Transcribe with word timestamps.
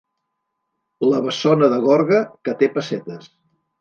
La 1.09 1.19
bessona 1.27 1.69
de 1.73 1.79
Gorga, 1.85 2.23
que 2.49 2.59
té 2.63 2.71
pessetes. 2.79 3.29